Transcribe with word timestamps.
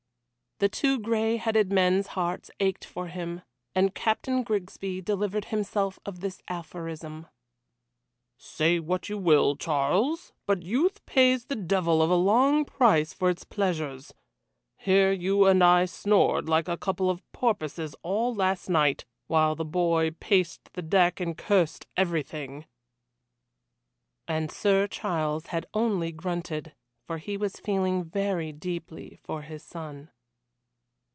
The 0.59 0.69
two 0.69 0.99
grey 0.99 1.37
headed 1.37 1.71
men's 1.73 2.05
hearts 2.09 2.51
ached 2.59 2.85
for 2.85 3.07
him, 3.07 3.41
and 3.73 3.95
Captain 3.95 4.43
Grigsby 4.43 5.01
delivered 5.01 5.45
himself 5.45 5.97
of 6.05 6.19
this 6.19 6.39
aphorism: 6.47 7.25
"Say 8.37 8.77
what 8.79 9.09
you 9.09 9.17
will, 9.17 9.55
Charles, 9.55 10.33
but 10.45 10.61
youth 10.61 11.03
pays 11.07 11.45
the 11.45 11.55
devil 11.55 11.99
of 12.03 12.11
a 12.11 12.15
long 12.15 12.63
price 12.63 13.11
for 13.11 13.27
its 13.31 13.43
pleasures. 13.43 14.13
Here 14.77 15.11
you 15.11 15.47
and 15.47 15.63
I 15.63 15.85
snored 15.85 16.47
like 16.47 16.67
a 16.67 16.77
couple 16.77 17.09
of 17.09 17.23
porpoises 17.31 17.95
all 18.03 18.31
last 18.35 18.69
night, 18.69 19.03
while 19.25 19.55
the 19.55 19.65
boy 19.65 20.11
paced 20.19 20.73
the 20.73 20.83
deck 20.83 21.19
and 21.19 21.35
cursed 21.35 21.87
everything." 21.97 22.67
And 24.27 24.51
Sir 24.51 24.85
Charles 24.85 25.47
had 25.47 25.65
only 25.73 26.11
grunted, 26.11 26.75
for 27.07 27.17
he 27.17 27.35
was 27.35 27.55
feeling 27.55 28.03
very 28.03 28.51
deeply 28.51 29.17
for 29.23 29.41
his 29.41 29.63
son. 29.63 30.11